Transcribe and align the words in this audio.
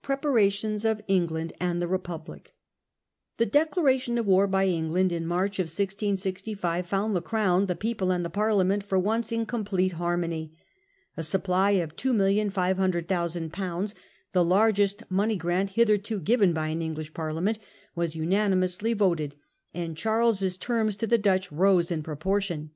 Preparations 0.00 0.84
of 0.84 1.00
England 1.08 1.52
and 1.58 1.82
tiie 1.82 1.90
Republic. 1.90 2.54
The 3.38 3.46
declaration 3.46 4.16
of 4.16 4.28
war 4.28 4.46
by 4.46 4.68
England 4.68 5.10
in 5.10 5.26
March, 5.26 5.58
1665, 5.58 6.86
found 6.86 7.16
the 7.16 7.20
Crown, 7.20 7.66
the 7.66 7.74
people, 7.74 8.12
and 8.12 8.24
the 8.24 8.30
Parliament 8.30 8.84
for 8.84 8.96
once 8.96 9.32
English 9.32 9.48
pre 9.48 9.58
m 9.58 9.64
com 9.64 9.64
plete 9.64 9.92
harmony. 9.94 10.56
A 11.16 11.24
supply 11.24 11.72
of 11.72 11.96
2,500,000/., 11.96 13.50
parations. 13.52 13.94
the 14.32 14.44
largest 14.44 15.02
money 15.10 15.34
grant 15.34 15.70
hitherto 15.70 16.20
given 16.20 16.52
by 16.52 16.68
an 16.68 16.80
English 16.80 17.12
Parliament, 17.12 17.58
was 17.96 18.14
unanimously 18.14 18.92
voted; 18.92 19.34
and 19.74 19.96
Charles's 19.96 20.56
terms 20.56 20.94
to 20.94 21.08
the 21.08 21.18
Dutch 21.18 21.50
rose 21.50 21.90
in 21.90 22.04
proportion. 22.04 22.70